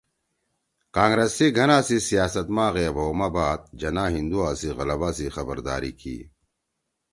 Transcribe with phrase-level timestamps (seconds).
[0.95, 5.25] کانگرس سی گھنا سی سیاست ما غیب ہَؤ ما بعد جناح ہندوا سی غلَبہ سی
[5.35, 6.17] خبرداری کی۔